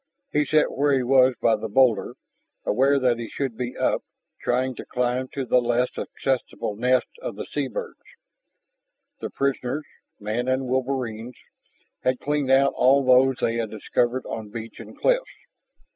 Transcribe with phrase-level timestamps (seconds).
[0.31, 2.15] He sat where he was by the boulder,
[2.65, 4.01] aware that he should be up,
[4.41, 7.99] trying to climb to the less accessible nests of the sea birds.
[9.19, 9.85] The prisoners,
[10.19, 11.35] man and wolverines,
[12.01, 15.29] had cleaned out all those they had discovered on beach and cliffs.